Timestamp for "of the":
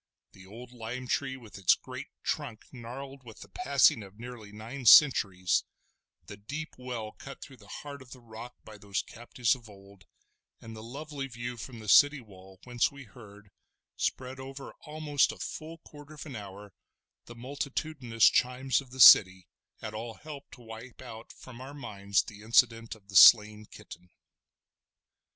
8.01-8.19, 18.81-18.99, 22.95-23.15